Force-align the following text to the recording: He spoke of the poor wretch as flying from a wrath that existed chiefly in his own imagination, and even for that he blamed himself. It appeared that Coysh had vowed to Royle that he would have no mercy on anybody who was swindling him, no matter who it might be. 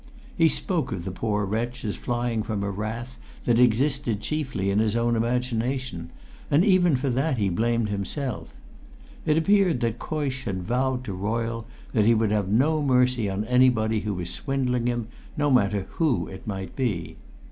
He 0.35 0.47
spoke 0.47 0.91
of 0.91 1.05
the 1.05 1.11
poor 1.11 1.45
wretch 1.45 1.85
as 1.85 1.95
flying 1.95 2.41
from 2.41 2.63
a 2.63 2.71
wrath 2.71 3.19
that 3.45 3.59
existed 3.59 4.19
chiefly 4.19 4.71
in 4.71 4.79
his 4.79 4.95
own 4.95 5.15
imagination, 5.15 6.09
and 6.49 6.65
even 6.65 6.95
for 6.95 7.11
that 7.11 7.37
he 7.37 7.49
blamed 7.49 7.89
himself. 7.89 8.51
It 9.27 9.37
appeared 9.37 9.79
that 9.81 9.99
Coysh 9.99 10.45
had 10.45 10.63
vowed 10.63 11.03
to 11.03 11.13
Royle 11.13 11.67
that 11.93 12.07
he 12.07 12.15
would 12.15 12.31
have 12.31 12.49
no 12.49 12.81
mercy 12.81 13.29
on 13.29 13.45
anybody 13.45 13.99
who 13.99 14.15
was 14.15 14.31
swindling 14.31 14.87
him, 14.87 15.07
no 15.37 15.51
matter 15.51 15.85
who 15.97 16.27
it 16.27 16.47
might 16.47 16.75
be. 16.75 17.17